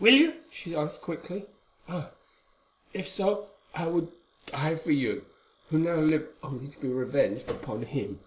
"Will 0.00 0.14
you?" 0.14 0.40
she 0.50 0.74
asked 0.74 1.02
quickly. 1.02 1.46
"Ah! 1.88 2.10
if 2.92 3.06
so, 3.06 3.50
I 3.72 3.86
would 3.86 4.10
die 4.46 4.74
for 4.74 4.90
you, 4.90 5.26
who 5.70 5.78
now 5.78 6.00
live 6.00 6.28
only 6.42 6.66
to 6.72 6.80
be 6.80 6.88
revenged 6.88 7.48
upon 7.48 7.82
him. 7.82 8.18